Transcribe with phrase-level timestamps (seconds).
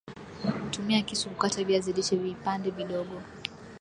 [0.71, 3.21] Tumia kisu kukata viazi lishe viapande vidogo